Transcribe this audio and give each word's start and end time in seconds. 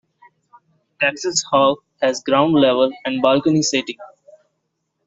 Texas 0.99 1.43
Hall 1.51 1.77
has 2.01 2.23
ground 2.23 2.55
level 2.55 2.91
and 3.05 3.21
balcony 3.21 3.61
seating. 3.61 3.99